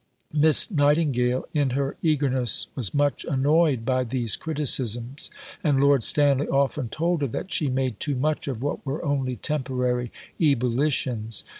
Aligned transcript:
Miss 0.33 0.71
Nightingale 0.71 1.47
in 1.53 1.69
her 1.77 1.95
eagerness 2.01 2.65
was 2.73 2.91
much 2.91 3.23
annoyed 3.23 3.85
by 3.85 4.03
these 4.03 4.35
criticisms, 4.35 5.29
and 5.63 5.79
Lord 5.79 6.01
Stanley 6.01 6.47
often 6.47 6.89
told 6.89 7.21
her 7.21 7.27
that 7.27 7.53
she 7.53 7.69
made 7.69 7.99
too 7.99 8.15
much 8.15 8.47
of 8.47 8.63
what 8.63 8.83
were 8.83 9.05
only 9.05 9.35
temporary 9.35 10.11
ebullitions. 10.41 11.43